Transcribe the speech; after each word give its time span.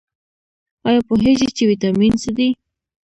ایا 0.87 1.01
پوهیږئ 1.07 1.49
چې 1.55 1.63
ویټامین 1.69 2.13
څه 2.21 2.29
دي؟ 2.37 2.49